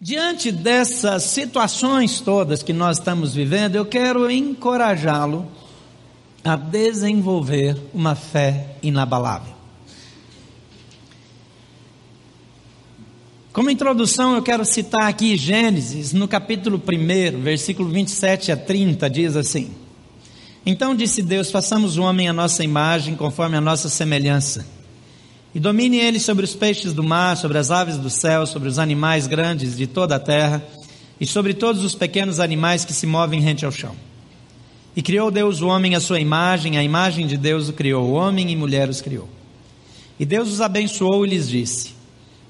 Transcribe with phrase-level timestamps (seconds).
[0.00, 5.50] Diante dessas situações todas que nós estamos vivendo, eu quero encorajá-lo
[6.44, 9.54] a desenvolver uma fé inabalável.
[13.54, 19.34] Como introdução, eu quero citar aqui Gênesis, no capítulo 1, versículo 27 a 30, diz
[19.34, 19.70] assim:
[20.66, 24.75] Então disse Deus: Façamos o homem à nossa imagem, conforme a nossa semelhança
[25.56, 28.78] e domine ele sobre os peixes do mar, sobre as aves do céu, sobre os
[28.78, 30.62] animais grandes de toda a terra
[31.18, 33.96] e sobre todos os pequenos animais que se movem rente ao chão.
[34.94, 38.52] E criou Deus o homem à sua imagem, a imagem de Deus o criou, homem
[38.52, 39.30] e mulher os criou.
[40.20, 41.94] E Deus os abençoou e lhes disse: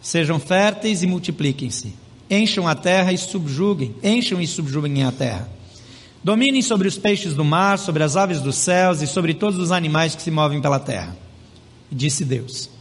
[0.02, 1.94] Sejam férteis e multipliquem-se,
[2.28, 5.48] encham a terra e subjuguem, encham e subjuguem a terra.
[6.24, 9.70] Dominem sobre os peixes do mar, sobre as aves dos céus e sobre todos os
[9.70, 11.16] animais que se movem pela terra.
[11.88, 12.74] E disse Deus: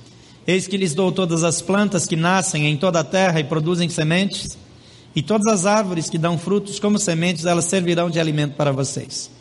[0.48, 3.90] Eis que lhes dou todas as plantas que nascem em toda a terra e produzem
[3.90, 4.58] sementes,
[5.16, 9.32] e todas as árvores que dão frutos como sementes, elas servirão de alimento para vocês.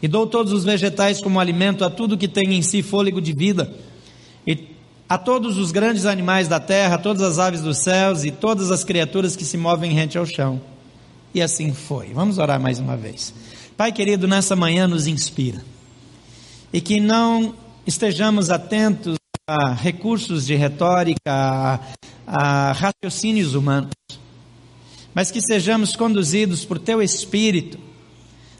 [0.00, 3.32] E dou todos os vegetais como alimento a tudo que tem em si fôlego de
[3.32, 3.72] vida,
[4.46, 4.76] e
[5.08, 8.70] a todos os grandes animais da terra, a todas as aves dos céus e todas
[8.70, 10.60] as criaturas que se movem rente ao chão.
[11.34, 12.12] E assim foi.
[12.12, 13.32] Vamos orar mais uma vez.
[13.76, 15.62] Pai querido, nessa manhã nos inspira.
[16.72, 17.54] E que não
[17.86, 19.16] estejamos atentos
[19.48, 21.80] a recursos de retórica, a,
[22.26, 23.92] a raciocínios humanos,
[25.14, 27.78] mas que sejamos conduzidos por Teu Espírito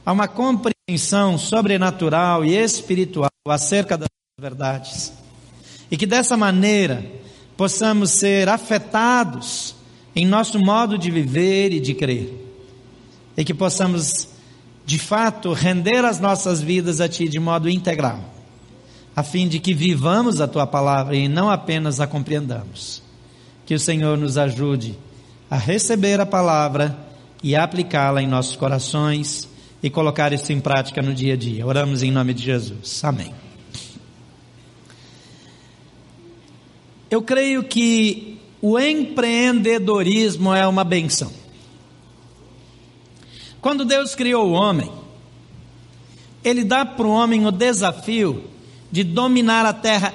[0.05, 5.13] a uma compreensão sobrenatural e espiritual acerca das verdades,
[5.91, 7.05] e que dessa maneira
[7.57, 9.75] possamos ser afetados
[10.15, 12.33] em nosso modo de viver e de crer,
[13.37, 14.29] e que possamos
[14.85, 18.36] de fato render as nossas vidas a Ti de modo integral
[19.17, 23.03] a fim de que vivamos a tua palavra e não apenas a compreendamos.
[23.65, 24.95] Que o Senhor nos ajude
[25.51, 26.95] a receber a palavra
[27.43, 29.49] e aplicá-la em nossos corações
[29.83, 31.67] e colocar isso em prática no dia a dia.
[31.67, 33.03] Oramos em nome de Jesus.
[33.03, 33.33] Amém.
[37.11, 41.33] Eu creio que o empreendedorismo é uma benção.
[43.63, 44.93] Quando Deus criou o homem,
[46.45, 48.56] Ele dá para o homem o desafio
[48.97, 50.15] de dominar a terra.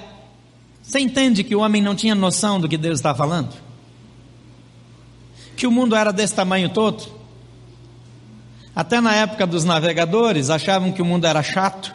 [0.81, 3.53] Você entende que o homem não tinha noção do que Deus está falando?
[5.55, 7.03] Que o mundo era desse tamanho todo?
[8.75, 11.93] Até na época dos navegadores, achavam que o mundo era chato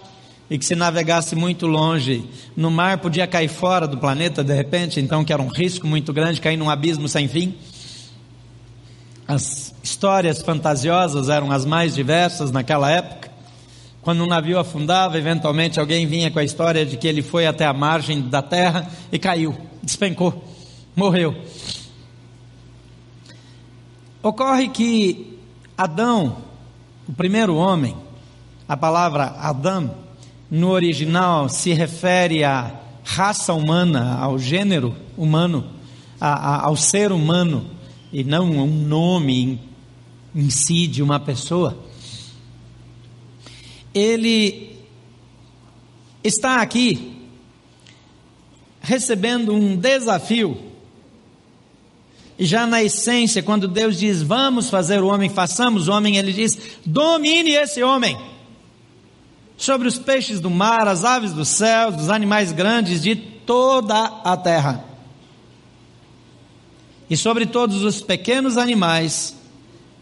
[0.49, 2.25] e que se navegasse muito longe
[2.57, 6.13] no mar podia cair fora do planeta de repente, então que era um risco muito
[6.13, 7.57] grande cair num abismo sem fim.
[9.27, 13.26] As histórias fantasiosas eram as mais diversas naquela época.
[14.07, 17.67] Quando um navio afundava, eventualmente alguém vinha com a história de que ele foi até
[17.67, 19.53] a margem da terra e caiu,
[19.83, 20.45] despencou,
[20.95, 21.35] morreu.
[24.23, 25.37] Ocorre que
[25.77, 26.37] Adão,
[27.09, 27.97] o primeiro homem,
[28.69, 29.93] a palavra Adão,
[30.49, 35.65] no original se refere à raça humana, ao gênero humano,
[36.21, 37.67] a, a, ao ser humano,
[38.13, 39.61] e não um nome
[40.33, 41.77] em, em si de uma pessoa
[43.99, 44.77] ele
[46.23, 47.17] está aqui
[48.83, 50.59] recebendo um desafio.
[52.39, 56.33] E já na essência, quando Deus diz, vamos fazer o homem, façamos o homem, ele
[56.33, 58.19] diz, domine esse homem
[59.57, 64.37] sobre os peixes do mar, as aves dos céus, os animais grandes de toda a
[64.37, 64.85] terra.
[67.09, 69.36] E sobre todos os pequenos animais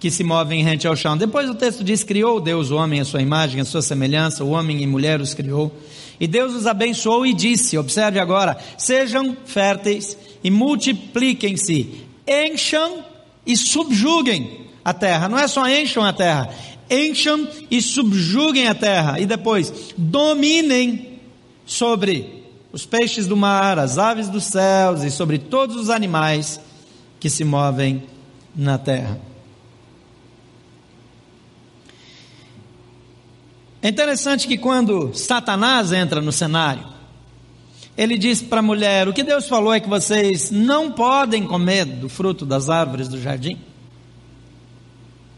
[0.05, 1.17] que se movem rente ao chão.
[1.17, 4.51] Depois o texto diz: Criou Deus o homem à sua imagem, à sua semelhança, o
[4.51, 5.75] homem e mulher os criou.
[6.21, 13.03] E Deus os abençoou e disse: Observe agora, sejam férteis e multipliquem-se, encham
[13.47, 15.27] e subjuguem a terra.
[15.27, 16.51] Não é só encham a terra,
[16.91, 19.19] encham e subjuguem a terra.
[19.19, 21.19] E depois, dominem
[21.65, 26.61] sobre os peixes do mar, as aves dos céus e sobre todos os animais
[27.19, 28.03] que se movem
[28.55, 29.19] na terra.
[33.85, 36.87] É interessante que quando Satanás entra no cenário,
[37.95, 41.85] ele diz para a mulher: O que Deus falou é que vocês não podem comer
[41.85, 43.59] do fruto das árvores do jardim.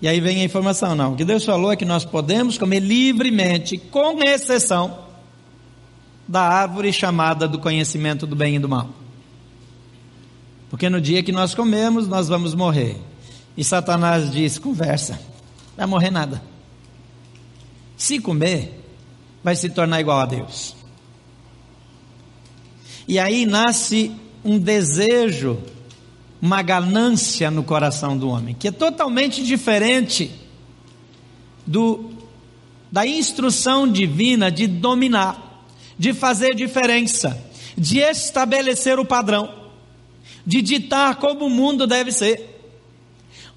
[0.00, 2.78] E aí vem a informação: não, o que Deus falou é que nós podemos comer
[2.78, 4.96] livremente, com exceção
[6.28, 8.90] da árvore chamada do conhecimento do bem e do mal.
[10.70, 12.96] Porque no dia que nós comemos, nós vamos morrer.
[13.56, 16.55] E Satanás diz: conversa, não vai morrer nada.
[17.96, 18.72] Se comer,
[19.42, 20.76] vai se tornar igual a Deus.
[23.08, 24.12] E aí nasce
[24.44, 25.58] um desejo
[26.40, 30.30] uma ganância no coração do homem, que é totalmente diferente
[31.66, 32.10] do
[32.90, 35.64] da instrução divina de dominar,
[35.98, 37.36] de fazer diferença,
[37.76, 39.52] de estabelecer o padrão,
[40.46, 42.55] de ditar como o mundo deve ser.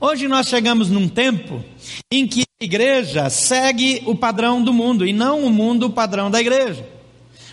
[0.02, 1.62] Hoje nós chegamos num tempo
[2.10, 6.32] em que a igreja segue o padrão do mundo e não o mundo o padrão
[6.32, 6.88] da igreja.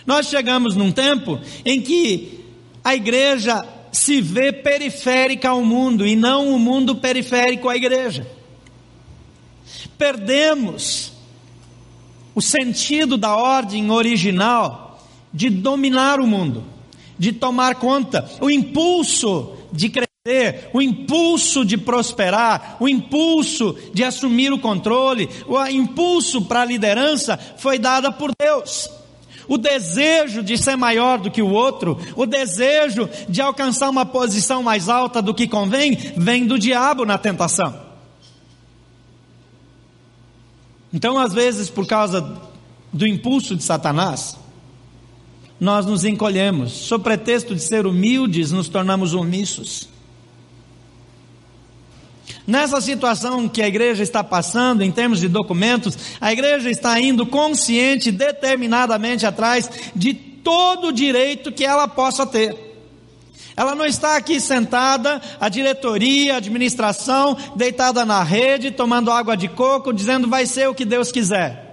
[0.05, 2.39] Nós chegamos num tempo em que
[2.81, 8.25] a igreja se vê periférica ao mundo e não o mundo periférico à igreja.
[9.97, 11.11] Perdemos
[12.33, 16.63] o sentido da ordem original de dominar o mundo,
[17.19, 20.06] de tomar conta, o impulso de crescer,
[20.73, 27.39] o impulso de prosperar, o impulso de assumir o controle, o impulso para a liderança
[27.57, 28.89] foi dada por Deus.
[29.47, 34.61] O desejo de ser maior do que o outro, o desejo de alcançar uma posição
[34.61, 37.87] mais alta do que convém, vem do diabo na tentação.
[40.93, 42.39] Então, às vezes, por causa
[42.91, 44.37] do impulso de Satanás,
[45.59, 49.89] nós nos encolhemos, sob pretexto de ser humildes, nos tornamos omissos.
[52.47, 57.25] Nessa situação que a igreja está passando, em termos de documentos, a igreja está indo
[57.25, 62.55] consciente, determinadamente atrás de todo o direito que ela possa ter.
[63.53, 69.49] Ela não está aqui sentada, a diretoria, a administração, deitada na rede, tomando água de
[69.49, 71.66] coco, dizendo vai ser o que Deus quiser.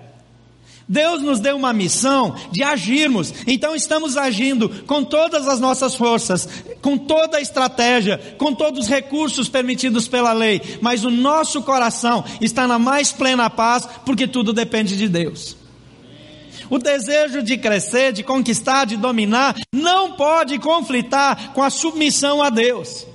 [0.88, 6.46] Deus nos deu uma missão de agirmos, então estamos agindo com todas as nossas forças,
[6.82, 12.25] com toda a estratégia, com todos os recursos permitidos pela lei, mas o nosso coração
[12.40, 15.56] está na mais plena paz, porque tudo depende de Deus.
[16.69, 22.50] O desejo de crescer, de conquistar, de dominar, não pode conflitar com a submissão a
[22.50, 23.06] Deus.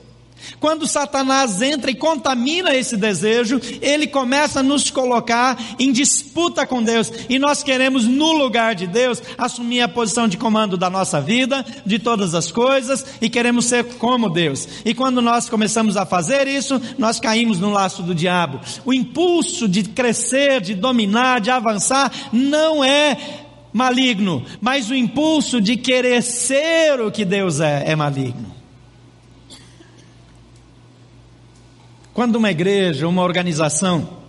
[0.60, 6.84] Quando Satanás entra e contamina esse desejo, ele começa a nos colocar em disputa com
[6.84, 11.22] Deus, e nós queremos, no lugar de Deus, assumir a posição de comando da nossa
[11.22, 14.68] vida, de todas as coisas, e queremos ser como Deus.
[14.84, 18.60] E quando nós começamos a fazer isso, nós caímos no laço do diabo.
[18.86, 23.18] O impulso de crescer, de dominar, de avançar, não é
[23.72, 28.59] maligno, mas o impulso de querer ser o que Deus é, é maligno.
[32.14, 34.20] Quando uma igreja, uma organização,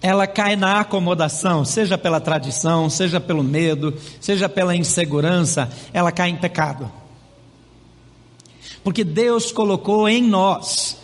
[0.00, 6.28] ela cai na acomodação, seja pela tradição, seja pelo medo, seja pela insegurança, ela cai
[6.28, 6.92] em pecado.
[8.82, 10.98] Porque Deus colocou em nós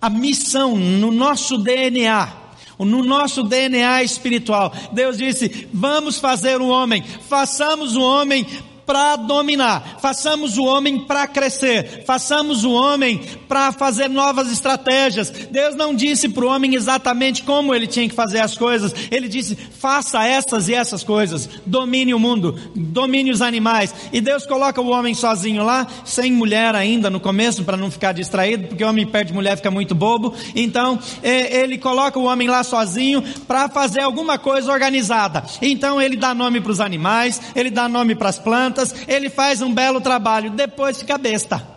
[0.00, 2.32] a missão no nosso DNA,
[2.78, 4.72] no nosso DNA espiritual.
[4.90, 8.46] Deus disse: vamos fazer o homem, façamos o homem
[8.86, 15.28] para dominar, façamos o homem para crescer, façamos o homem para fazer novas estratégias.
[15.50, 19.28] Deus não disse para o homem exatamente como ele tinha que fazer as coisas, ele
[19.28, 23.92] disse: faça essas e essas coisas, domine o mundo, domine os animais.
[24.12, 28.12] E Deus coloca o homem sozinho lá, sem mulher ainda no começo, para não ficar
[28.12, 30.32] distraído, porque homem perde mulher fica muito bobo.
[30.54, 35.44] Então, é, ele coloca o homem lá sozinho para fazer alguma coisa organizada.
[35.60, 39.30] Então, ele dá nome para os animais, ele dá nome para as plantas plantas, ele
[39.30, 41.74] faz um belo trabalho, depois fica besta.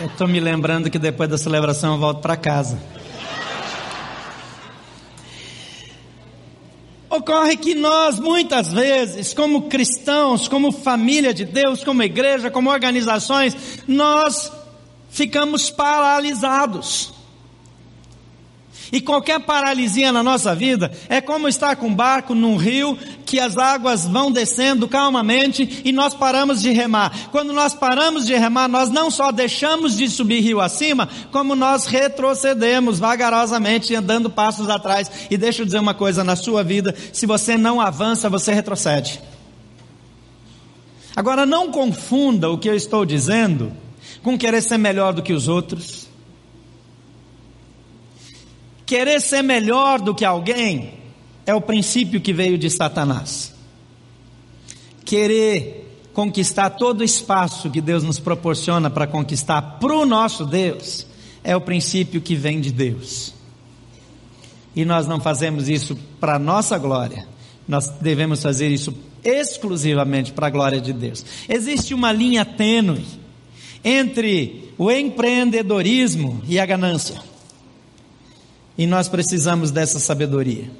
[0.00, 2.78] Eu estou me lembrando que depois da celebração eu volto para casa.
[7.10, 13.56] Ocorre que nós, muitas vezes, como cristãos, como família de Deus, como igreja, como organizações,
[13.88, 14.52] nós
[15.10, 17.17] ficamos paralisados.
[18.90, 23.38] E qualquer paralisia na nossa vida é como estar com um barco num rio que
[23.38, 27.28] as águas vão descendo calmamente e nós paramos de remar.
[27.30, 31.84] Quando nós paramos de remar, nós não só deixamos de subir rio acima, como nós
[31.84, 35.10] retrocedemos vagarosamente, andando passos atrás.
[35.30, 39.20] E deixa eu dizer uma coisa na sua vida: se você não avança, você retrocede.
[41.14, 43.72] Agora, não confunda o que eu estou dizendo
[44.22, 46.07] com querer ser melhor do que os outros
[48.88, 50.94] Querer ser melhor do que alguém
[51.44, 53.52] é o princípio que veio de Satanás.
[55.04, 61.06] Querer conquistar todo o espaço que Deus nos proporciona para conquistar para o nosso Deus
[61.44, 63.34] é o princípio que vem de Deus.
[64.74, 67.28] E nós não fazemos isso para nossa glória,
[67.68, 71.26] nós devemos fazer isso exclusivamente para a glória de Deus.
[71.46, 73.04] Existe uma linha tênue
[73.84, 77.28] entre o empreendedorismo e a ganância.
[78.78, 80.70] E nós precisamos dessa sabedoria.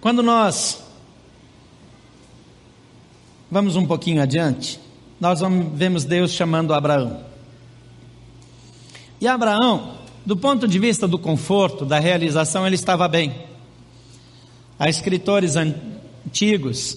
[0.00, 0.80] Quando nós
[3.50, 4.78] vamos um pouquinho adiante,
[5.20, 7.24] nós vamos, vemos Deus chamando Abraão.
[9.20, 9.94] E Abraão,
[10.24, 13.34] do ponto de vista do conforto, da realização, ele estava bem.
[14.78, 16.96] Há escritores antigos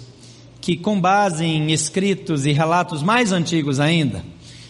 [0.60, 4.24] que, com base em escritos e relatos mais antigos ainda,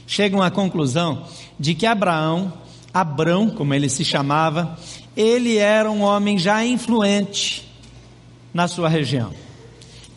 [0.08, 1.28] chegam à conclusão
[1.60, 2.54] de que Abraão,
[2.94, 4.78] Abrão, como ele se chamava,
[5.16, 7.70] ele era um homem já influente
[8.54, 9.34] na sua região.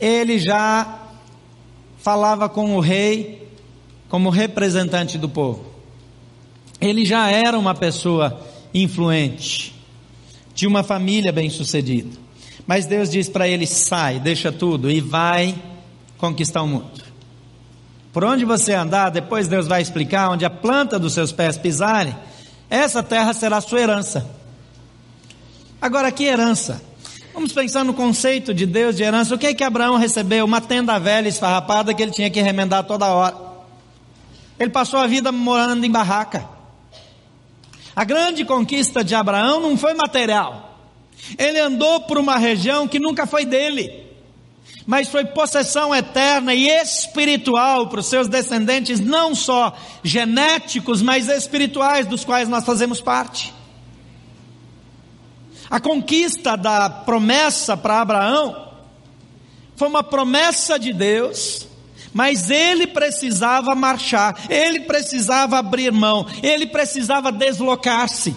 [0.00, 1.00] Ele já
[1.99, 3.49] falava com o rei
[4.09, 5.64] como representante do povo.
[6.81, 8.40] Ele já era uma pessoa
[8.73, 9.75] influente,
[10.54, 12.19] de uma família bem-sucedida.
[12.66, 15.54] Mas Deus diz para ele: sai, deixa tudo e vai
[16.19, 17.04] conquistar o mundo.
[18.12, 22.14] Por onde você andar, depois Deus vai explicar, onde a planta dos seus pés pisarem,
[22.68, 24.26] essa terra será sua herança.
[25.80, 26.83] Agora, que herança?
[27.33, 29.35] Vamos pensar no conceito de Deus de herança.
[29.35, 30.44] O que é que Abraão recebeu?
[30.44, 33.37] Uma tenda velha, esfarrapada, que ele tinha que remendar toda hora.
[34.59, 36.49] Ele passou a vida morando em barraca.
[37.94, 40.78] A grande conquista de Abraão não foi material.
[41.38, 44.03] Ele andou por uma região que nunca foi dele,
[44.87, 52.07] mas foi possessão eterna e espiritual para os seus descendentes, não só genéticos, mas espirituais,
[52.07, 53.55] dos quais nós fazemos parte.
[55.71, 58.73] A conquista da promessa para Abraão
[59.75, 61.67] foi uma promessa de Deus,
[62.12, 68.37] mas ele precisava marchar, ele precisava abrir mão, ele precisava deslocar-se.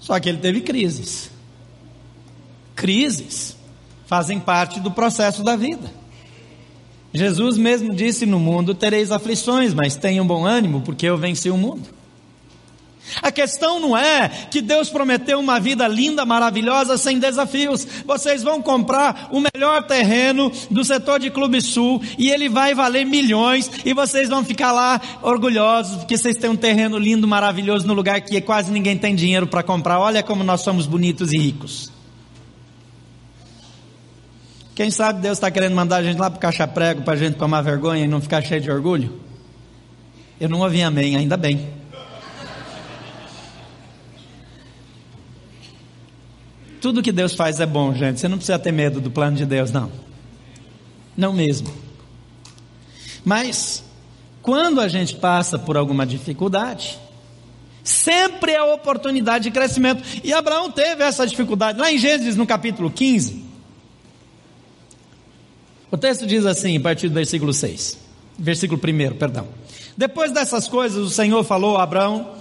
[0.00, 1.30] Só que ele teve crises.
[2.80, 3.54] Crises
[4.06, 5.92] fazem parte do processo da vida.
[7.12, 11.58] Jesus mesmo disse: No mundo tereis aflições, mas tenham bom ânimo, porque eu venci o
[11.58, 11.86] mundo.
[13.20, 17.86] A questão não é que Deus prometeu uma vida linda, maravilhosa, sem desafios.
[18.06, 23.04] Vocês vão comprar o melhor terreno do setor de Clube Sul e ele vai valer
[23.04, 27.92] milhões e vocês vão ficar lá orgulhosos porque vocês têm um terreno lindo, maravilhoso no
[27.92, 30.00] lugar que quase ninguém tem dinheiro para comprar.
[30.00, 31.99] Olha como nós somos bonitos e ricos.
[34.80, 37.16] Quem sabe Deus está querendo mandar a gente lá para o caixa prego para a
[37.16, 39.20] gente tomar vergonha e não ficar cheio de orgulho?
[40.40, 41.68] Eu não ouvi amém, ainda bem.
[46.80, 48.20] Tudo que Deus faz é bom, gente.
[48.20, 49.92] Você não precisa ter medo do plano de Deus, não.
[51.14, 51.70] Não mesmo.
[53.22, 53.84] Mas,
[54.40, 56.98] quando a gente passa por alguma dificuldade,
[57.84, 60.02] sempre é oportunidade de crescimento.
[60.24, 61.78] E Abraão teve essa dificuldade.
[61.78, 63.49] Lá em Gênesis, no capítulo 15,
[65.90, 67.98] o texto diz assim, a partir do versículo 6.
[68.38, 69.48] Versículo 1, perdão.
[69.96, 72.34] Depois dessas coisas, o Senhor falou a Abraão,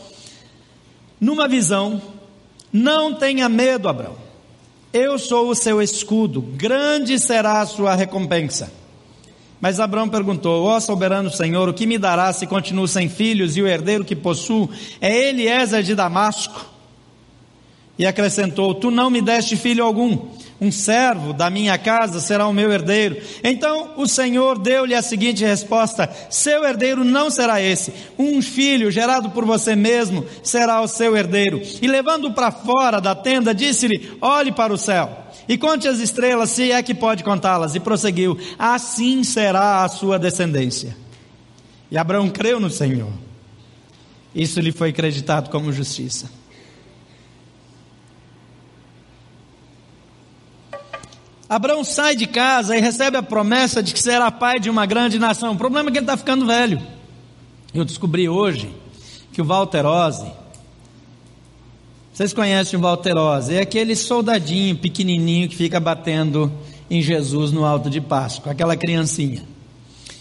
[1.19, 2.01] numa visão:
[2.71, 4.15] Não tenha medo, Abraão.
[4.93, 8.71] Eu sou o seu escudo, grande será a sua recompensa.
[9.59, 13.61] Mas Abraão perguntou: Ó soberano Senhor, o que me dará se continuo sem filhos e
[13.61, 14.69] o herdeiro que possuo
[15.01, 16.65] é Eliezer de Damasco?
[17.97, 20.29] E acrescentou: Tu não me deste filho algum
[20.61, 23.17] um servo da minha casa será o meu herdeiro.
[23.43, 29.29] Então o Senhor deu-lhe a seguinte resposta: Seu herdeiro não será esse, um filho gerado
[29.29, 31.61] por você mesmo será o seu herdeiro.
[31.81, 36.51] E levando-o para fora da tenda, disse-lhe: Olhe para o céu e conte as estrelas,
[36.51, 37.75] se é que pode contá-las.
[37.75, 40.95] E prosseguiu: Assim será a sua descendência.
[41.89, 43.11] E Abraão creu no Senhor.
[44.35, 46.38] Isso lhe foi acreditado como justiça.
[51.49, 55.17] Abraão sai de casa e recebe a promessa de que será pai de uma grande
[55.17, 55.53] nação.
[55.53, 56.79] O problema é que ele está ficando velho.
[57.73, 58.71] Eu descobri hoje
[59.33, 59.83] que o Walter
[62.19, 63.13] vocês conhecem o Walter
[63.49, 66.51] é aquele soldadinho pequenininho que fica batendo
[66.89, 69.41] em Jesus no alto de Páscoa, aquela criancinha.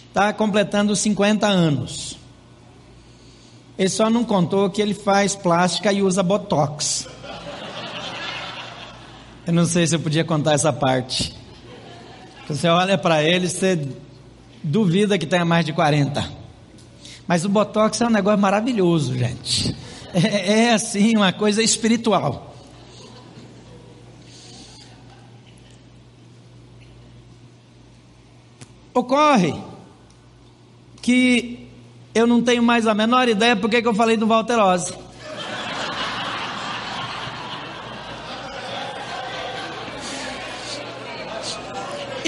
[0.07, 2.17] Está completando 50 anos.
[3.77, 7.09] Ele só não contou que ele faz plástica e usa botox.
[9.49, 11.35] Eu não sei se eu podia contar essa parte.
[12.47, 13.83] Você olha para ele, você
[14.63, 16.31] duvida que tenha mais de 40.
[17.27, 19.75] Mas o Botox é um negócio maravilhoso, gente.
[20.13, 22.55] É, é assim, uma coisa espiritual.
[28.93, 29.55] Ocorre
[31.01, 31.67] que
[32.15, 35.08] eu não tenho mais a menor ideia porque que eu falei do Walter Ozzy.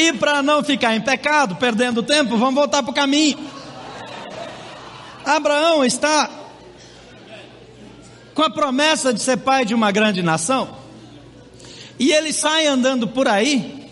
[0.00, 3.38] E para não ficar em pecado, perdendo tempo, vamos voltar para o caminho.
[5.22, 6.30] Abraão está
[8.34, 10.74] com a promessa de ser pai de uma grande nação.
[11.98, 13.86] e ele sai andando por aí,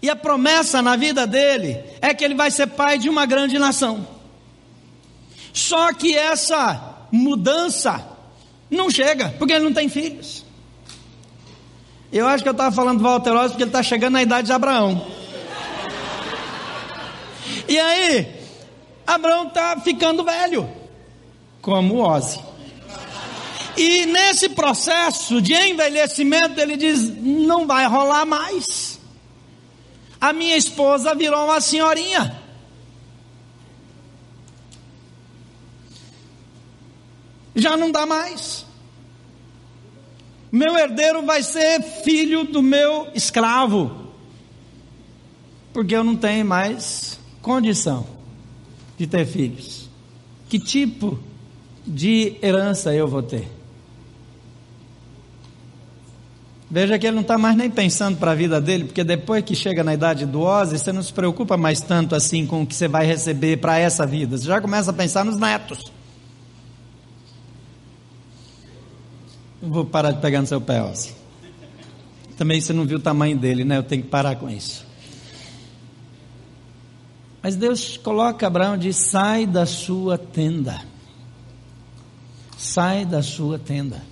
[0.00, 3.58] e a promessa na vida dele é que ele vai ser pai de uma grande
[3.58, 4.08] nação.
[5.52, 8.02] Só que essa mudança
[8.70, 10.45] não chega, porque ele não tem filhos.
[12.16, 14.46] Eu acho que eu estava falando do Walter Walterosa porque ele está chegando na idade
[14.46, 15.06] de Abraão.
[17.68, 18.34] E aí,
[19.06, 20.68] Abraão está ficando velho,
[21.60, 22.40] como Ozzy.
[23.76, 28.98] E nesse processo de envelhecimento, ele diz: não vai rolar mais.
[30.18, 32.42] A minha esposa virou uma senhorinha.
[37.54, 38.65] Já não dá mais.
[40.50, 44.12] Meu herdeiro vai ser filho do meu escravo,
[45.72, 48.06] porque eu não tenho mais condição
[48.96, 49.88] de ter filhos.
[50.48, 51.18] Que tipo
[51.86, 53.48] de herança eu vou ter?
[56.68, 59.54] Veja que ele não está mais nem pensando para a vida dele, porque depois que
[59.54, 62.74] chega na idade do Ozzy, você não se preocupa mais tanto assim com o que
[62.74, 64.36] você vai receber para essa vida.
[64.36, 65.95] Você já começa a pensar nos netos.
[69.62, 71.14] Eu vou parar de pegar no seu pé, Ozzy.
[72.36, 73.78] Também você não viu o tamanho dele, né?
[73.78, 74.84] Eu tenho que parar com isso.
[77.42, 80.82] Mas Deus coloca Abraão e diz: sai da sua tenda.
[82.58, 84.02] Sai da sua tenda.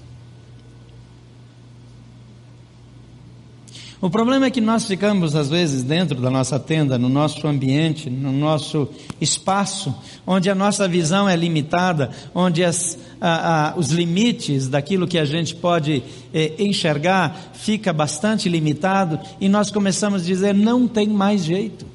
[4.05, 8.11] O problema é que nós ficamos, às vezes, dentro da nossa tenda, no nosso ambiente,
[8.11, 8.87] no nosso
[9.19, 9.95] espaço,
[10.27, 15.25] onde a nossa visão é limitada, onde as, a, a, os limites daquilo que a
[15.25, 16.03] gente pode
[16.35, 21.94] eh, enxergar fica bastante limitado, e nós começamos a dizer: não tem mais jeito.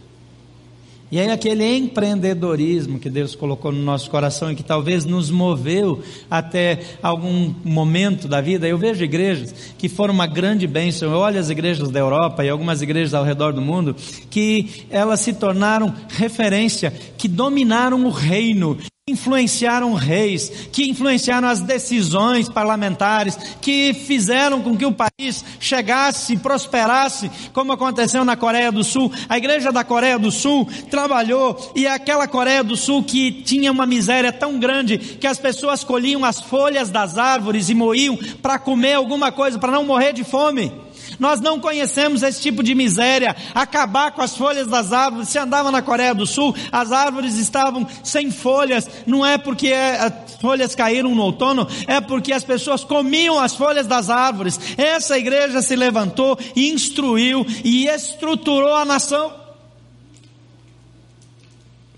[1.12, 6.04] E aí aquele empreendedorismo que Deus colocou no nosso coração e que talvez nos moveu
[6.30, 8.68] até algum momento da vida.
[8.68, 11.12] Eu vejo igrejas que foram uma grande bênção.
[11.12, 13.96] Eu olho as igrejas da Europa e algumas igrejas ao redor do mundo
[14.30, 18.78] que elas se tornaram referência, que dominaram o reino
[19.10, 27.30] influenciaram reis, que influenciaram as decisões parlamentares, que fizeram com que o país chegasse, prosperasse,
[27.54, 29.12] como aconteceu na Coreia do Sul.
[29.28, 33.86] A igreja da Coreia do Sul trabalhou e aquela Coreia do Sul que tinha uma
[33.86, 38.94] miséria tão grande que as pessoas colhiam as folhas das árvores e moíam para comer
[38.94, 40.89] alguma coisa, para não morrer de fome.
[41.20, 45.28] Nós não conhecemos esse tipo de miséria, acabar com as folhas das árvores.
[45.28, 50.00] Se andava na Coreia do Sul, as árvores estavam sem folhas, não é porque é,
[50.00, 54.58] as folhas caíram no outono, é porque as pessoas comiam as folhas das árvores.
[54.78, 59.34] Essa igreja se levantou, instruiu e estruturou a nação.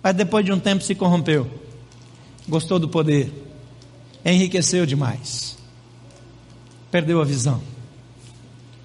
[0.02, 1.48] Mas depois de um tempo se corrompeu,
[2.50, 3.32] gostou do poder,
[4.26, 5.56] enriqueceu demais,
[6.90, 7.71] perdeu a visão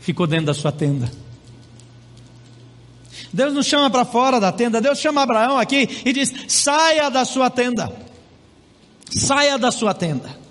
[0.06, 1.10] ficou dentro da sua tenda.
[3.32, 4.80] Deus nos chama para fora da tenda.
[4.80, 7.92] Deus chama Abraão aqui e diz: saia da sua tenda.
[9.10, 10.46] Saia da sua tenda.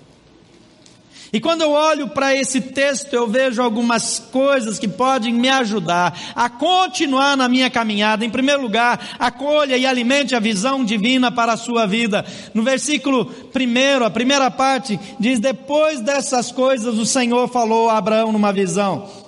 [1.32, 6.18] E quando eu olho para esse texto, eu vejo algumas coisas que podem me ajudar
[6.34, 8.26] a continuar na minha caminhada.
[8.26, 12.26] Em primeiro lugar, acolha e alimente a visão divina para a sua vida.
[12.52, 18.32] No versículo primeiro, a primeira parte, diz: Depois dessas coisas, o Senhor falou a Abraão
[18.32, 19.25] numa visão.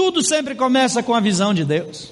[0.00, 2.10] Tudo sempre começa com a visão de Deus.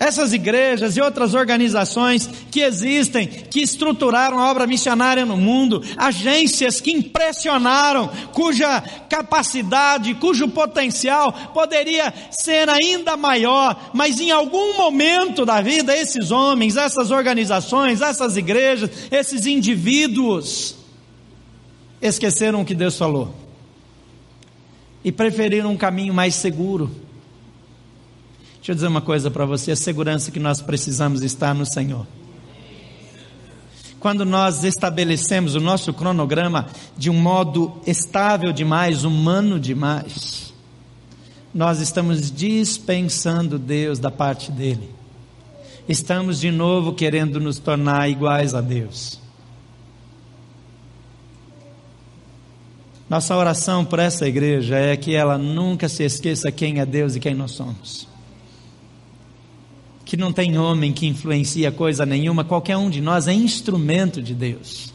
[0.00, 6.80] Essas igrejas e outras organizações que existem, que estruturaram a obra missionária no mundo, agências
[6.80, 15.60] que impressionaram, cuja capacidade, cujo potencial poderia ser ainda maior, mas em algum momento da
[15.60, 20.74] vida, esses homens, essas organizações, essas igrejas, esses indivíduos,
[22.02, 23.47] esqueceram o que Deus falou
[25.08, 26.90] e preferiram um caminho mais seguro.
[28.56, 32.06] Deixa eu dizer uma coisa para você: a segurança que nós precisamos está no Senhor.
[33.98, 40.52] Quando nós estabelecemos o nosso cronograma de um modo estável demais, humano demais,
[41.54, 44.90] nós estamos dispensando Deus da parte dele.
[45.88, 49.17] Estamos de novo querendo nos tornar iguais a Deus.
[53.08, 57.20] Nossa oração por essa igreja é que ela nunca se esqueça quem é Deus e
[57.20, 58.06] quem nós somos.
[60.04, 64.34] Que não tem homem que influencia coisa nenhuma, qualquer um de nós é instrumento de
[64.34, 64.92] Deus.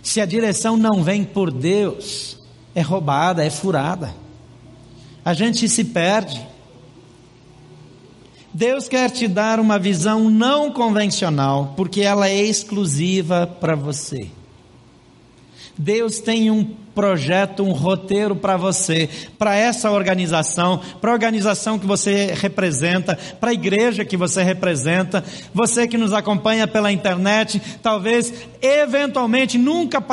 [0.00, 2.38] Se a direção não vem por Deus,
[2.72, 4.14] é roubada, é furada.
[5.24, 6.40] A gente se perde.
[8.54, 14.30] Deus quer te dar uma visão não convencional, porque ela é exclusiva para você.
[15.80, 16.62] Deus tem um
[16.94, 23.50] projeta um roteiro para você, para essa organização, para a organização que você representa, para
[23.50, 30.04] a igreja que você representa, você que nos acompanha pela internet, talvez eventualmente nunca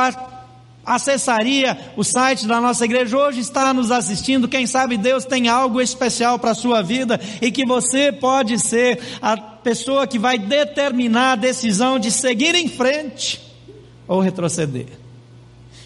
[0.86, 5.82] acessaria o site da nossa igreja, hoje está nos assistindo, quem sabe Deus tem algo
[5.82, 11.34] especial para a sua vida e que você pode ser a pessoa que vai determinar
[11.34, 13.42] a decisão de seguir em frente
[14.08, 15.07] ou retroceder.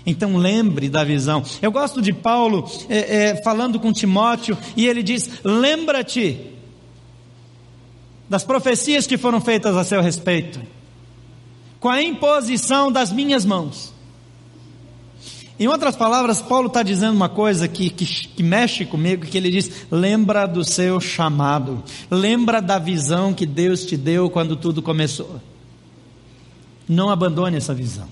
[0.05, 1.43] Então lembre da visão.
[1.61, 6.39] Eu gosto de Paulo é, é, falando com Timóteo e ele diz: lembra-te
[8.29, 10.61] das profecias que foram feitas a seu respeito,
[11.79, 13.93] com a imposição das minhas mãos.
[15.59, 19.51] Em outras palavras, Paulo está dizendo uma coisa que, que, que, mexe comigo, que ele
[19.51, 25.39] diz: lembra do seu chamado, lembra da visão que Deus te deu quando tudo começou.
[26.89, 28.07] Não abandone essa visão.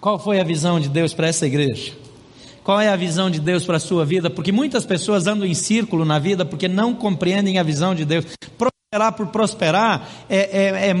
[0.00, 1.92] Qual foi a visão de Deus para essa igreja?
[2.62, 4.28] Qual é a visão de Deus para a sua vida?
[4.28, 8.26] Porque muitas pessoas andam em círculo na vida porque não compreendem a visão de Deus.
[8.56, 10.94] Prosperar por prosperar é, é, é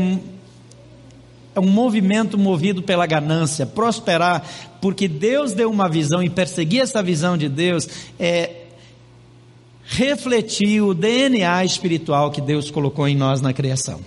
[1.54, 3.66] é um movimento movido pela ganância.
[3.66, 4.46] Prosperar,
[4.80, 8.66] porque Deus deu uma visão e perseguir essa visão de Deus é
[9.84, 14.00] refletir o DNA espiritual que Deus colocou em nós na criação.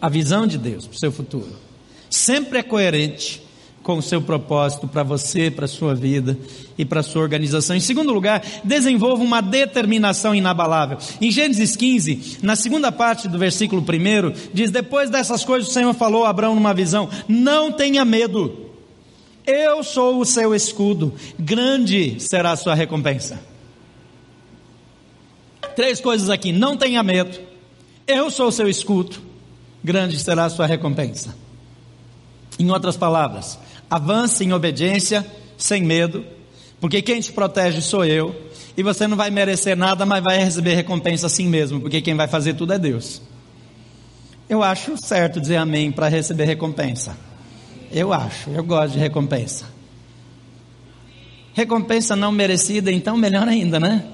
[0.00, 1.65] A visão de Deus para o seu futuro
[2.16, 3.42] sempre é coerente
[3.82, 6.36] com o seu propósito para você, para a sua vida
[6.76, 7.76] e para a sua organização.
[7.76, 10.98] Em segundo lugar, desenvolva uma determinação inabalável.
[11.20, 15.94] Em Gênesis 15, na segunda parte do versículo 1, diz: Depois dessas coisas, o Senhor
[15.94, 18.66] falou a Abraão numa visão: Não tenha medo,
[19.46, 23.38] eu sou o seu escudo, grande será a sua recompensa.
[25.76, 27.38] Três coisas aqui: não tenha medo,
[28.04, 29.18] eu sou o seu escudo,
[29.84, 31.45] grande será a sua recompensa.
[32.58, 33.58] Em outras palavras,
[33.90, 36.24] avance em obediência, sem medo,
[36.80, 38.34] porque quem te protege sou eu,
[38.76, 42.28] e você não vai merecer nada, mas vai receber recompensa assim mesmo, porque quem vai
[42.28, 43.22] fazer tudo é Deus.
[44.48, 47.16] Eu acho certo dizer amém para receber recompensa.
[47.90, 49.66] Eu acho, eu gosto de recompensa.
[51.54, 54.04] Recompensa não merecida, então melhor ainda, né?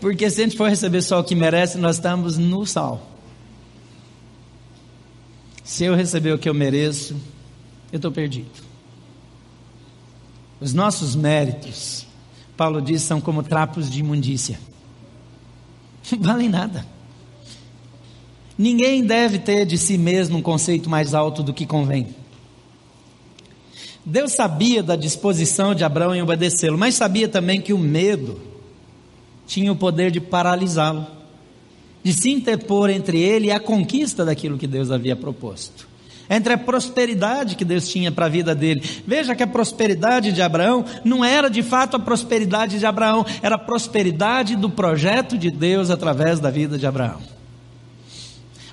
[0.00, 3.10] Porque se a gente for receber só o que merece, nós estamos no sal.
[5.64, 7.16] Se eu receber o que eu mereço,
[7.92, 8.50] eu estou perdido.
[10.60, 12.06] Os nossos méritos,
[12.56, 14.58] Paulo diz, são como trapos de imundícia.
[16.10, 16.86] Não valem nada.
[18.58, 22.08] Ninguém deve ter de si mesmo um conceito mais alto do que convém.
[24.04, 28.40] Deus sabia da disposição de Abraão em obedecê-lo, mas sabia também que o medo
[29.46, 31.06] tinha o poder de paralisá-lo,
[32.02, 35.86] de se interpor entre ele e a conquista daquilo que Deus havia proposto
[36.28, 38.82] entre a prosperidade que Deus tinha para a vida dele.
[39.06, 43.56] Veja que a prosperidade de Abraão não era de fato a prosperidade de Abraão, era
[43.56, 47.36] a prosperidade do projeto de Deus através da vida de Abraão.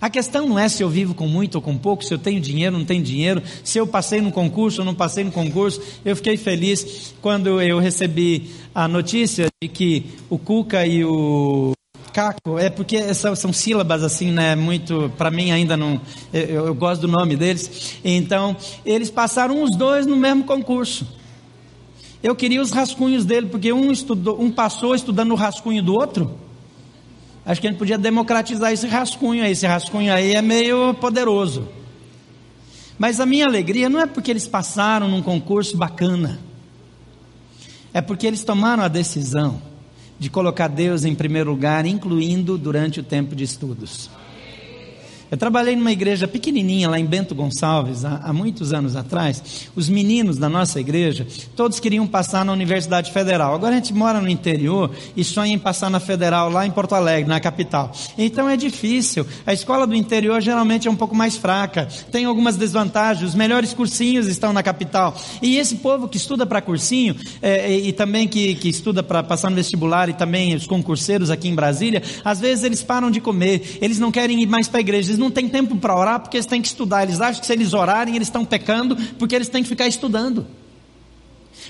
[0.04, 2.42] A questão não é se eu vivo com muito ou com pouco, se eu tenho
[2.42, 5.82] dinheiro ou não tenho dinheiro, se eu passei no concurso ou não passei no concurso.
[6.04, 11.72] Eu fiquei feliz quando eu recebi a notícia de que o Cuca e o
[12.14, 14.56] Caco, é porque são, são sílabas assim, né?
[14.56, 16.00] Muito, para mim ainda não,
[16.32, 17.98] eu, eu, gosto do nome deles.
[18.04, 21.08] Então, eles passaram os dois no mesmo concurso.
[22.22, 26.38] Eu queria os rascunhos dele, porque um estudou, um passou estudando o rascunho do outro.
[27.44, 29.52] Acho que a gente podia democratizar esse rascunho aí.
[29.52, 31.68] Esse rascunho aí é meio poderoso.
[32.98, 36.40] Mas a minha alegria não é porque eles passaram num concurso bacana.
[37.92, 39.73] É porque eles tomaram a decisão
[40.24, 44.10] de colocar Deus em primeiro lugar, incluindo durante o tempo de estudos.
[45.34, 49.68] Eu trabalhei numa igreja pequenininha lá em Bento Gonçalves, há, há, muitos anos atrás.
[49.76, 53.56] Os meninos da nossa igreja, todos queriam passar na Universidade Federal.
[53.56, 56.94] Agora a gente mora no interior e sonha em passar na Federal lá em Porto
[56.94, 57.92] Alegre, na capital.
[58.16, 59.26] Então é difícil.
[59.44, 63.30] A escola do interior geralmente é um pouco mais fraca, tem algumas desvantagens.
[63.30, 65.20] Os melhores cursinhos estão na capital.
[65.42, 69.24] E esse povo que estuda para cursinho é, e, e, também que, que estuda para
[69.24, 73.20] passar no vestibular e também os concurseiros aqui em Brasília, às vezes eles param de
[73.20, 76.20] comer, eles não querem ir mais para a igreja, eles não têm tempo para orar
[76.20, 77.04] porque eles têm que estudar.
[77.04, 80.46] Eles acham que se eles orarem, eles estão pecando porque eles têm que ficar estudando.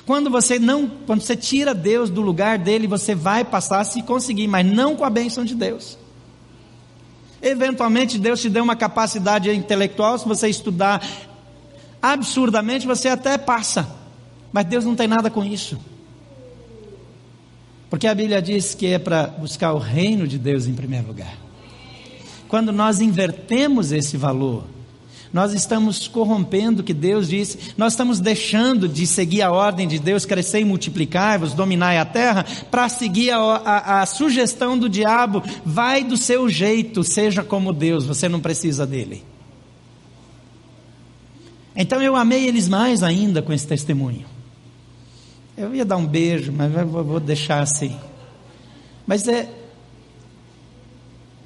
[0.06, 4.48] Quando você não, quando você tira Deus do lugar dele, você vai passar se conseguir,
[4.48, 5.98] mas não com a bênção de Deus.
[7.42, 11.06] Eventualmente Deus te deu uma capacidade intelectual, se você estudar
[12.02, 13.88] absurdamente, você até passa.
[14.52, 15.80] Mas Deus não tem nada com isso.
[17.90, 21.43] Porque a Bíblia diz que é para buscar o reino de Deus em primeiro lugar.
[22.54, 24.66] Quando nós invertemos esse valor,
[25.34, 29.98] nós estamos corrompendo o que Deus disse, nós estamos deixando de seguir a ordem de
[29.98, 35.42] Deus, crescer e multiplicar-vos, dominai a terra, para seguir a, a, a sugestão do diabo,
[35.66, 39.24] vai do seu jeito, seja como Deus, você não precisa dele.
[41.76, 44.28] Então eu amei eles mais ainda com esse testemunho.
[45.58, 47.98] Eu ia dar um beijo, mas vou deixar assim.
[49.08, 49.50] Mas é,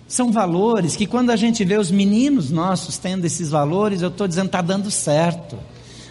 [0.08, 4.28] são valores que quando a gente vê os meninos nossos tendo esses valores, eu estou
[4.28, 5.58] dizendo está dando certo.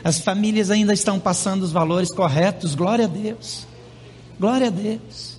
[0.04, 2.74] As famílias ainda estão passando os valores corretos.
[2.74, 3.66] Glória a Deus.
[4.38, 5.38] Glória a Deus.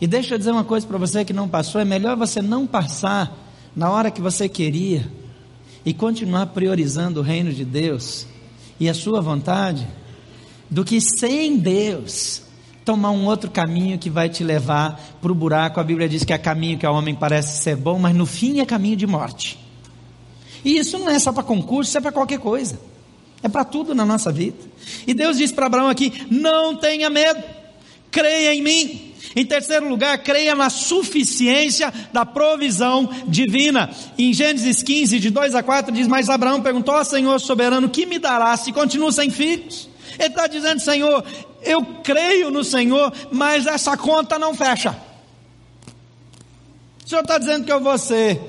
[0.00, 2.66] E deixa eu dizer uma coisa para você que não passou: é melhor você não
[2.66, 3.32] passar
[3.76, 5.06] na hora que você queria
[5.84, 8.26] e continuar priorizando o reino de Deus
[8.80, 9.86] e a sua vontade,
[10.70, 12.43] do que sem Deus
[12.84, 15.80] tomar um outro caminho que vai te levar para o buraco.
[15.80, 18.60] A Bíblia diz que é caminho que ao homem parece ser bom, mas no fim
[18.60, 19.58] é caminho de morte.
[20.64, 22.78] E isso não é só para concurso, isso é para qualquer coisa.
[23.42, 24.56] É para tudo na nossa vida.
[25.06, 27.42] E Deus diz para Abraão aqui: não tenha medo,
[28.10, 29.10] creia em mim.
[29.36, 33.90] Em terceiro lugar, creia na suficiência da provisão divina.
[34.16, 38.06] Em Gênesis 15, de 2 a 4, diz: Mas Abraão perguntou ao Senhor soberano: Que
[38.06, 39.88] me dará se continuo sem filhos?
[40.18, 41.24] Ele está dizendo: Senhor,
[41.62, 44.96] eu creio no Senhor, mas essa conta não fecha.
[47.04, 48.40] O Senhor está dizendo que eu vou ser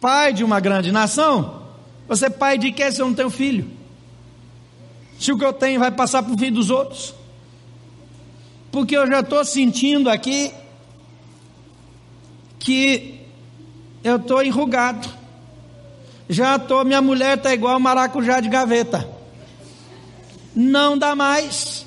[0.00, 1.62] pai de uma grande nação?
[2.08, 3.70] Você pai de quê se eu não tenho filho?
[5.18, 7.14] Se o que eu tenho vai passar para o filho dos outros?
[8.70, 10.52] Porque eu já estou sentindo aqui
[12.58, 13.20] que
[14.02, 15.08] eu estou enrugado.
[16.28, 19.11] Já estou, minha mulher está igual maracujá de gaveta
[20.54, 21.86] não dá mais.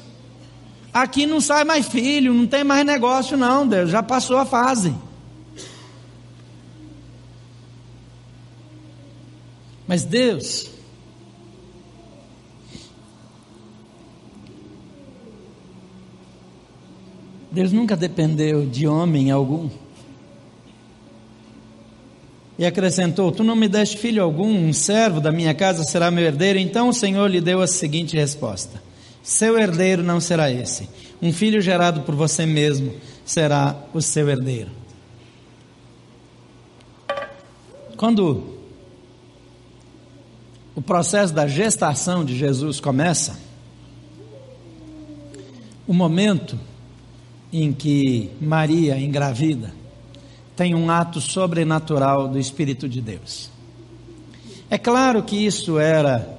[0.94, 4.96] Aqui não sai mais filho, não tem mais negócio, não, Deus, já passou a fase.
[9.88, 10.70] Mas Deus,
[17.52, 19.70] Deus nunca dependeu de homem algum.
[22.58, 26.24] E acrescentou: Tu não me deste filho algum, um servo da minha casa será meu
[26.24, 26.60] herdeiro.
[26.60, 28.82] Então o Senhor lhe deu a seguinte resposta:
[29.22, 30.90] Seu herdeiro não será esse.
[31.22, 32.94] Um filho gerado por você mesmo
[33.26, 34.70] será o seu herdeiro.
[37.98, 38.56] Quando
[40.76, 43.40] o processo da gestação de Jesus começa,
[45.88, 46.60] o momento
[47.54, 49.72] em que Maria engravida,
[50.56, 53.50] tem um ato sobrenatural do Espírito de Deus.
[54.70, 56.38] É claro que isso era.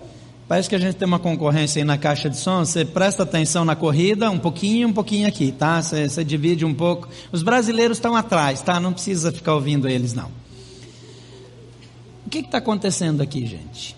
[0.48, 2.64] Parece que a gente tem uma concorrência aí na caixa de som.
[2.64, 5.82] Você presta atenção na corrida, um pouquinho, um pouquinho aqui, tá?
[5.82, 7.08] Você, você divide um pouco.
[7.32, 8.78] Os brasileiros estão atrás, tá?
[8.78, 10.30] Não precisa ficar ouvindo eles, não.
[12.24, 13.96] O que está acontecendo aqui, gente?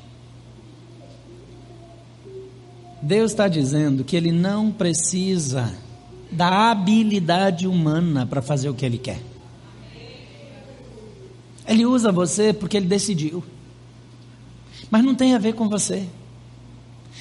[3.01, 5.73] Deus está dizendo que Ele não precisa
[6.31, 9.21] da habilidade humana para fazer o que Ele quer.
[11.69, 13.45] Ele usa você porque ele decidiu.
[14.91, 16.09] Mas não tem a ver com você.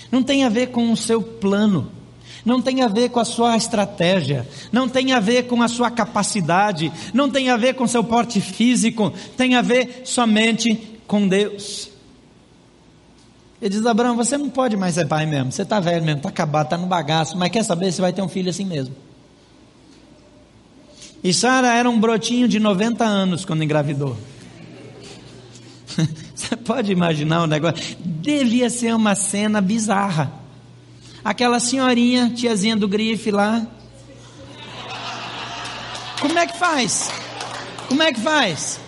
[0.10, 1.92] Não tem a ver com o seu plano.
[2.46, 4.48] Não tem a ver com a sua estratégia.
[4.72, 6.94] Não tem a ver com a sua capacidade.
[7.14, 9.14] Não tem a ver com seu porte físico.
[9.36, 11.90] Tem a ver somente com Deus.
[13.62, 15.52] Ele diz: Abraão, você não pode mais ser pai mesmo.
[15.52, 17.38] Você está velho mesmo, está acabado, está no bagaço.
[17.38, 17.92] Mas quer saber?
[17.92, 18.96] Você vai ter um filho assim mesmo.
[21.22, 24.16] E Sara era um brotinho de 90 anos quando engravidou.
[26.34, 27.98] Você pode imaginar um negócio?
[28.00, 30.32] Devia ser uma cena bizarra.
[31.24, 33.66] Aquela senhorinha, tiazinha do grife lá.
[36.22, 37.12] Como é que faz?
[37.88, 38.80] Como é que faz?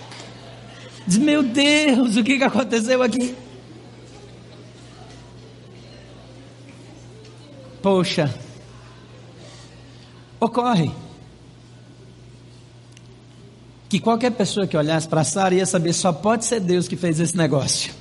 [1.05, 3.35] Diz, meu Deus, o que, que aconteceu aqui?
[7.81, 8.33] Poxa,
[10.39, 10.91] ocorre
[13.89, 17.19] que qualquer pessoa que olhasse para Sara ia saber só pode ser Deus que fez
[17.19, 17.91] esse negócio.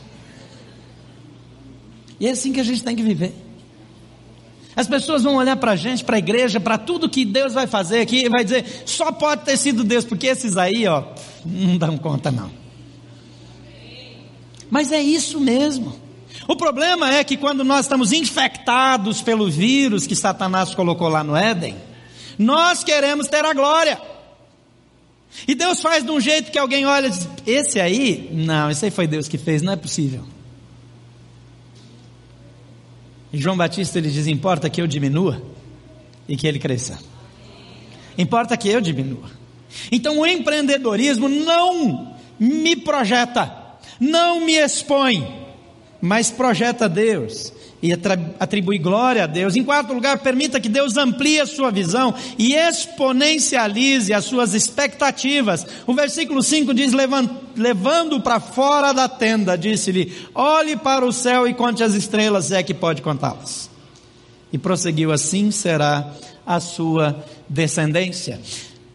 [2.20, 3.34] E é assim que a gente tem que viver.
[4.76, 7.66] As pessoas vão olhar para a gente, para a igreja, para tudo que Deus vai
[7.66, 11.04] fazer aqui e vai dizer, só pode ter sido Deus, porque esses aí, ó,
[11.44, 12.50] não dão conta não.
[14.70, 15.96] Mas é isso mesmo.
[16.46, 21.34] O problema é que quando nós estamos infectados pelo vírus que Satanás colocou lá no
[21.34, 21.74] Éden,
[22.38, 23.98] nós queremos ter a glória.
[25.46, 28.84] E Deus faz de um jeito que alguém olha e diz: Esse aí, não, esse
[28.84, 30.24] aí foi Deus que fez, não é possível.
[33.32, 35.42] E João Batista ele diz: Importa que eu diminua
[36.28, 36.98] e que ele cresça.
[38.16, 39.30] Importa que eu diminua.
[39.92, 43.52] Então o empreendedorismo não me projeta,
[44.00, 45.26] Não me expõe,
[46.00, 47.92] mas projeta Deus e
[48.40, 49.54] atribui glória a Deus.
[49.54, 55.64] Em quarto lugar, permita que Deus amplie a sua visão e exponencialize as suas expectativas.
[55.86, 61.54] O versículo 5 diz: levando para fora da tenda, disse-lhe: olhe para o céu e
[61.54, 63.70] conte as estrelas, é que pode contá-las.
[64.52, 66.12] E prosseguiu: assim será
[66.44, 68.40] a sua descendência.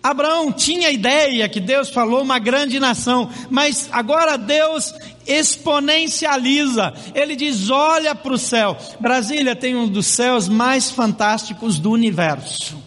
[0.01, 4.93] Abraão tinha ideia que Deus falou uma grande nação, mas agora Deus
[5.25, 6.93] exponencializa.
[7.15, 8.77] Ele diz: olha para o céu.
[8.99, 12.82] Brasília tem um dos céus mais fantásticos do universo.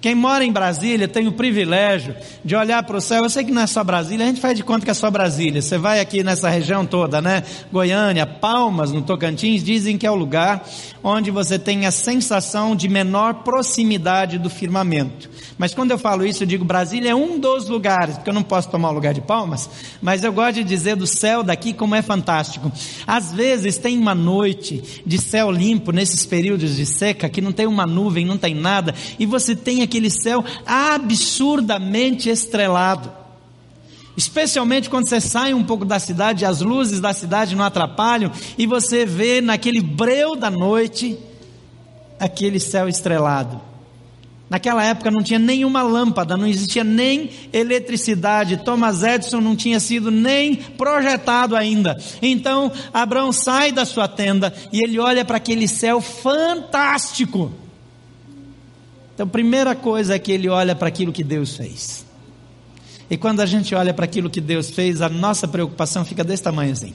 [0.00, 3.22] Quem mora em Brasília tem o privilégio de olhar para o céu.
[3.22, 5.10] Eu sei que não é só Brasília, a gente faz de conta que é só
[5.10, 5.60] Brasília.
[5.60, 7.42] Você vai aqui nessa região toda, né?
[7.70, 10.64] Goiânia, Palmas, no Tocantins, dizem que é o lugar
[11.02, 15.28] onde você tem a sensação de menor proximidade do firmamento.
[15.58, 18.42] Mas quando eu falo isso, eu digo Brasília é um dos lugares, porque eu não
[18.42, 19.68] posso tomar o lugar de Palmas,
[20.00, 22.72] mas eu gosto de dizer do céu daqui como é fantástico.
[23.06, 27.66] Às vezes tem uma noite de céu limpo nesses períodos de seca que não tem
[27.66, 33.10] uma nuvem, não tem nada, e você tem aquele céu absurdamente estrelado.
[34.16, 38.66] Especialmente quando você sai um pouco da cidade, as luzes da cidade não atrapalham, e
[38.66, 41.18] você vê naquele breu da noite
[42.18, 43.60] aquele céu estrelado.
[44.48, 48.56] Naquela época não tinha nenhuma lâmpada, não existia nem eletricidade.
[48.58, 51.96] Thomas Edison não tinha sido nem projetado ainda.
[52.20, 57.52] Então Abraão sai da sua tenda e ele olha para aquele céu fantástico.
[59.20, 62.06] Então, primeira coisa é que ele olha para aquilo que Deus fez.
[63.10, 66.42] E quando a gente olha para aquilo que Deus fez, a nossa preocupação fica desse
[66.42, 66.94] tamanho assim.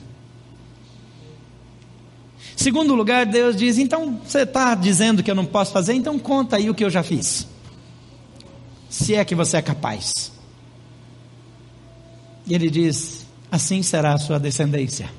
[2.55, 6.55] Segundo lugar, Deus diz: então você está dizendo que eu não posso fazer, então conta
[6.55, 7.47] aí o que eu já fiz.
[8.89, 10.31] Se é que você é capaz.
[12.47, 15.11] E ele diz: assim será a sua descendência.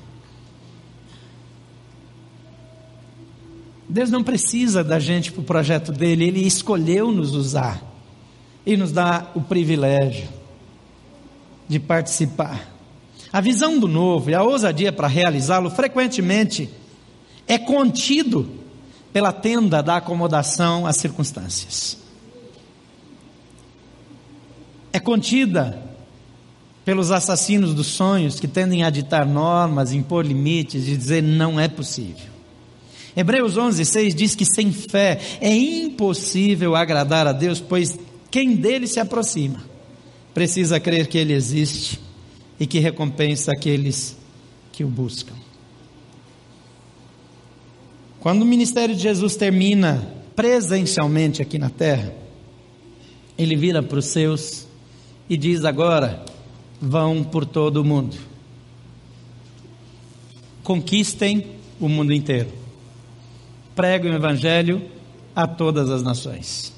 [3.88, 7.82] Deus não precisa da gente para o projeto dele, ele escolheu nos usar
[8.64, 10.28] e nos dá o privilégio
[11.68, 12.74] de participar.
[13.32, 16.68] A visão do novo e a ousadia para realizá-lo frequentemente
[17.46, 18.48] é contido
[19.12, 21.98] pela tenda da acomodação às circunstâncias.
[24.92, 25.82] É contida
[26.84, 31.68] pelos assassinos dos sonhos que tendem a ditar normas, impor limites e dizer não é
[31.68, 32.35] possível.
[33.16, 37.98] Hebreus 11:6 diz que sem fé é impossível agradar a Deus, pois
[38.30, 39.64] quem dele se aproxima
[40.34, 41.98] precisa crer que ele existe
[42.60, 44.18] e que recompensa aqueles
[44.70, 45.32] que o buscam.
[48.20, 52.12] Quando o ministério de Jesus termina presencialmente aqui na terra,
[53.38, 54.66] ele vira para os seus
[55.26, 56.22] e diz agora:
[56.78, 58.16] vão por todo o mundo,
[60.62, 61.46] conquistem
[61.80, 62.50] o mundo inteiro,
[63.76, 64.82] preguem o evangelho
[65.34, 66.72] a todas as nações,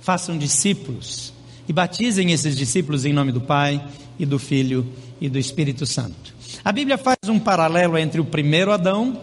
[0.00, 1.32] façam discípulos
[1.66, 3.82] e batizem esses discípulos em nome do Pai
[4.18, 4.86] e do Filho
[5.18, 6.34] e do Espírito Santo.
[6.62, 9.20] A Bíblia faz um paralelo entre o primeiro Adão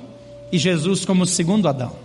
[0.51, 1.95] e Jesus como o segundo Adão.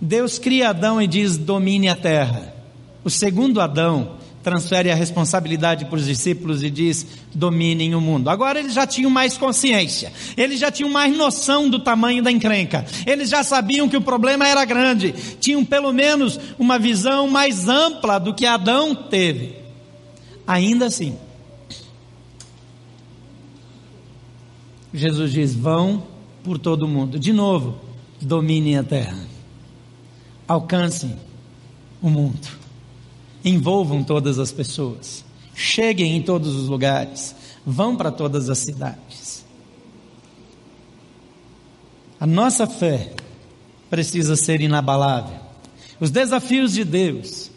[0.00, 2.54] Deus cria Adão e diz: domine a terra.
[3.02, 8.28] O segundo Adão transfere a responsabilidade para os discípulos e diz: dominem o mundo.
[8.28, 12.84] Agora eles já tinham mais consciência, eles já tinham mais noção do tamanho da encrenca,
[13.06, 18.20] eles já sabiam que o problema era grande, tinham pelo menos uma visão mais ampla
[18.20, 19.56] do que Adão teve.
[20.46, 21.16] Ainda assim,
[24.92, 26.04] Jesus diz: vão
[26.44, 27.18] por todo o mundo.
[27.18, 27.76] De novo,
[28.20, 29.18] dominem a terra.
[30.46, 31.16] Alcancem
[32.02, 32.63] o mundo.
[33.44, 35.24] Envolvam todas as pessoas.
[35.54, 37.34] Cheguem em todos os lugares.
[37.66, 39.44] Vão para todas as cidades.
[42.18, 43.12] A nossa fé
[43.90, 45.38] precisa ser inabalável.
[46.00, 47.50] Os desafios de Deus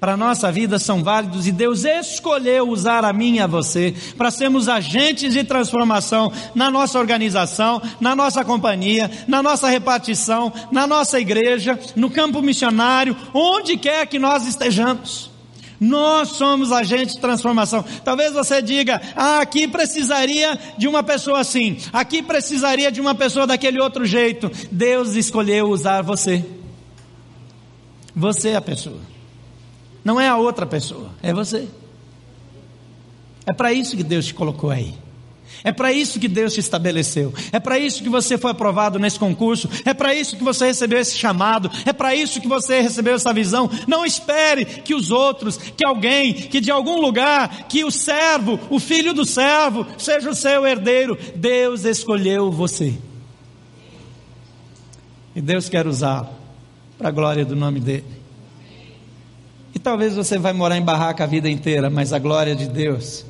[0.00, 3.94] para a nossa vida são válidos e Deus escolheu usar a mim e a você
[4.16, 10.86] para sermos agentes de transformação na nossa organização, na nossa companhia, na nossa repartição, na
[10.86, 15.27] nossa igreja, no campo missionário, onde quer que nós estejamos.
[15.80, 17.84] Nós somos agentes de transformação.
[18.04, 23.46] Talvez você diga: ah, aqui precisaria de uma pessoa assim, aqui precisaria de uma pessoa
[23.46, 24.50] daquele outro jeito.
[24.70, 26.44] Deus escolheu usar você.
[28.14, 29.00] Você é a pessoa.
[30.04, 31.68] Não é a outra pessoa, é você.
[33.46, 34.94] É para isso que Deus te colocou aí.
[35.64, 37.32] É para isso que Deus te estabeleceu.
[37.52, 39.68] É para isso que você foi aprovado nesse concurso.
[39.84, 41.70] É para isso que você recebeu esse chamado.
[41.84, 43.70] É para isso que você recebeu essa visão.
[43.86, 48.78] Não espere que os outros, que alguém, que de algum lugar, que o servo, o
[48.78, 51.18] filho do servo, seja o seu herdeiro.
[51.34, 52.94] Deus escolheu você.
[55.34, 56.28] E Deus quer usá-lo
[56.96, 58.18] para a glória do nome dele.
[59.74, 63.24] E talvez você vai morar em barraca a vida inteira, mas a glória de Deus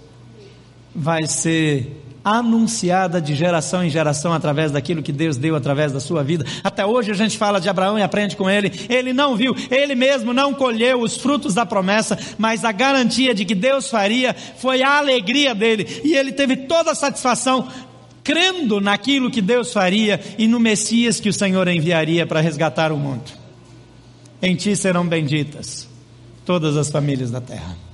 [0.94, 1.94] vai ser
[2.36, 6.44] anunciada de geração em geração através daquilo que Deus deu através da sua vida.
[6.62, 8.70] Até hoje a gente fala de Abraão e aprende com ele.
[8.88, 13.44] Ele não viu, ele mesmo não colheu os frutos da promessa, mas a garantia de
[13.44, 16.02] que Deus faria foi a alegria dele.
[16.04, 17.68] E ele teve toda a satisfação
[18.22, 22.96] crendo naquilo que Deus faria e no Messias que o Senhor enviaria para resgatar o
[22.98, 23.24] mundo.
[24.42, 25.88] Em ti serão benditas
[26.44, 27.87] todas as famílias da terra.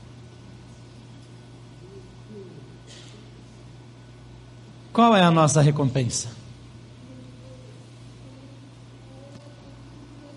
[4.94, 6.28] Qual é a nossa recompensa?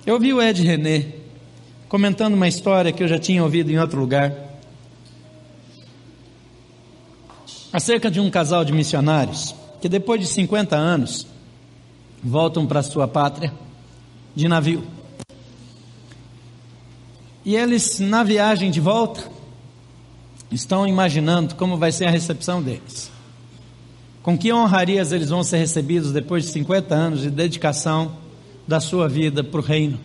[0.04, 1.14] Eu ouvi o Ed René
[1.88, 4.34] comentando uma história que eu já tinha ouvido em outro lugar,
[7.72, 11.28] acerca de um casal de missionários que depois de 50 anos
[12.24, 13.54] voltam para sua pátria
[14.36, 14.84] de navio.
[17.46, 19.24] E eles, na viagem de volta,
[20.52, 23.16] estão imaginando como vai ser a recepção deles.
[24.28, 28.12] Com que honrarias eles vão ser recebidos depois de 50 anos de dedicação
[28.68, 29.98] da sua vida para o reino.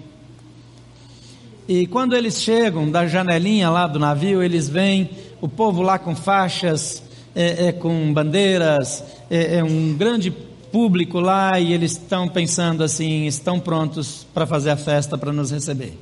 [1.66, 5.11] E quando eles chegam da janelinha lá do navio, eles veem
[5.41, 7.03] o povo lá com faixas,
[7.35, 13.27] é, é, com bandeiras, é, é um grande público lá e eles estão pensando assim,
[13.27, 15.99] estão prontos para fazer a festa para nos receber.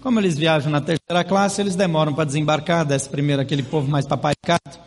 [0.00, 4.06] Como eles viajam na terceira classe, eles demoram para desembarcar, desce primeiro aquele povo mais
[4.06, 4.84] paparicado.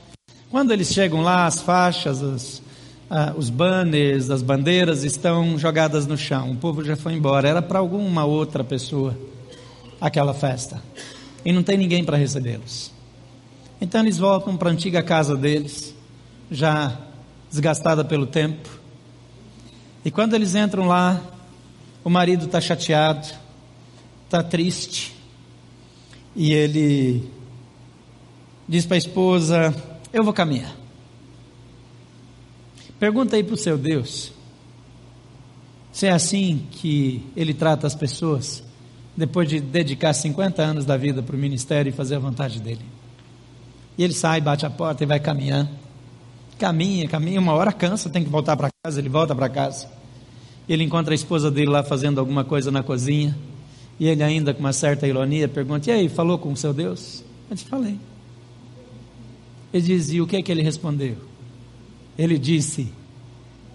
[0.49, 2.61] Quando eles chegam lá, as faixas, os,
[3.09, 6.51] ah, os banners, as bandeiras estão jogadas no chão.
[6.51, 7.49] O povo já foi embora.
[7.49, 9.17] Era para alguma outra pessoa
[9.99, 10.81] aquela festa.
[11.43, 12.91] E não tem ninguém para recebê-los.
[13.81, 15.93] Então eles voltam para a antiga casa deles,
[16.49, 16.97] já
[17.49, 18.69] desgastada pelo tempo.
[20.03, 21.21] E quando eles entram lá,
[22.03, 23.27] o marido está chateado,
[24.25, 25.13] está triste.
[26.35, 27.29] E ele
[28.67, 29.75] diz para a esposa:
[30.11, 30.75] eu vou caminhar.
[32.99, 34.33] Pergunta aí para o seu Deus
[35.97, 38.63] se é assim que ele trata as pessoas
[39.15, 42.85] depois de dedicar 50 anos da vida para o ministério e fazer a vontade dele.
[43.97, 45.71] E ele sai, bate a porta e vai caminhando.
[46.59, 49.89] Caminha, caminha, uma hora cansa, tem que voltar para casa, ele volta para casa.
[50.69, 53.35] Ele encontra a esposa dele lá fazendo alguma coisa na cozinha.
[53.99, 57.23] E ele ainda com uma certa ironia pergunta: "E aí, falou com o seu Deus?"
[57.49, 57.97] Eu disse: "Falei."
[59.73, 61.17] Ele dizia: O que é que ele respondeu?
[62.17, 62.91] Ele disse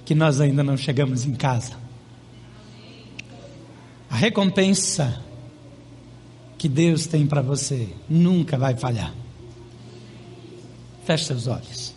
[0.04, 1.76] que nós ainda não chegamos em casa.
[4.10, 5.22] A recompensa
[6.58, 9.14] que Deus tem para você nunca vai falhar.
[11.04, 11.94] Feche seus olhos.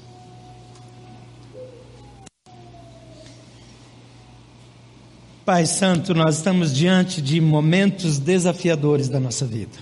[5.46, 9.78] Pai Santo, nós estamos diante de momentos desafiadores da nossa vida.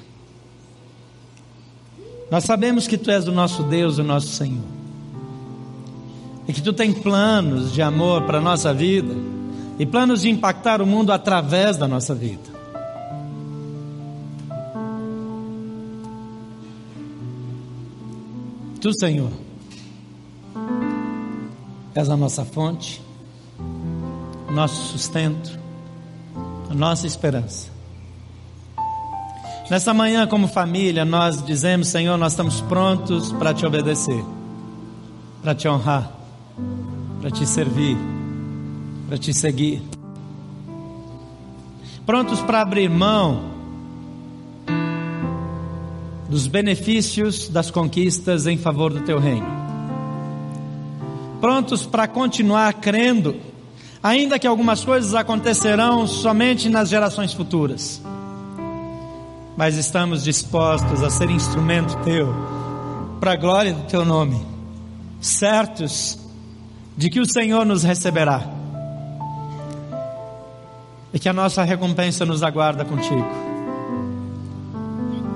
[2.33, 4.63] Nós sabemos que Tu és o nosso Deus, o nosso Senhor.
[6.47, 9.13] E que Tu tem planos de amor para a nossa vida
[9.77, 12.41] e planos de impactar o mundo através da nossa vida.
[18.81, 19.29] Tu, Senhor,
[21.93, 22.99] és a nossa fonte,
[24.49, 25.59] o nosso sustento,
[26.67, 27.72] a nossa esperança.
[29.73, 34.23] Nessa manhã, como família, nós dizemos: Senhor, nós estamos prontos para te obedecer,
[35.41, 36.11] para te honrar,
[37.19, 37.97] para te servir,
[39.07, 39.81] para te seguir.
[42.05, 43.45] Prontos para abrir mão
[46.29, 49.47] dos benefícios das conquistas em favor do teu reino.
[51.41, 53.37] Prontos para continuar crendo,
[54.03, 57.99] ainda que algumas coisas acontecerão somente nas gerações futuras
[59.55, 62.33] mas estamos dispostos a ser instrumento teu,
[63.19, 64.43] para a glória do teu nome,
[65.21, 66.19] certos
[66.97, 68.43] de que o Senhor nos receberá
[71.13, 73.25] e que a nossa recompensa nos aguarda contigo.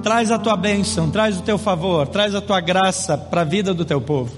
[0.02, 3.74] Traz a tua bênção, traz o teu favor, traz a tua graça para a vida
[3.74, 4.34] do teu povo.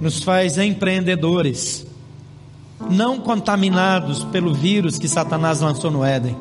[0.00, 1.86] Nos faz empreendedores,
[2.90, 6.36] não contaminados pelo vírus que Satanás lançou no Éden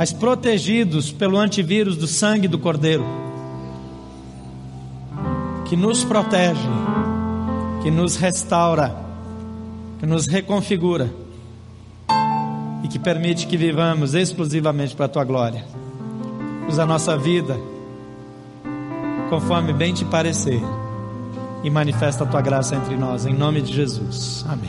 [0.00, 3.04] mas protegidos pelo antivírus do sangue do Cordeiro,
[5.66, 6.66] que nos protege,
[7.82, 8.96] que nos restaura,
[9.98, 11.12] que nos reconfigura
[12.82, 15.66] e que permite que vivamos exclusivamente para a tua glória.
[16.66, 17.58] Usa a nossa vida
[19.28, 20.62] conforme bem te parecer
[21.62, 24.46] e manifesta a tua graça entre nós, em nome de Jesus.
[24.48, 24.64] Amém.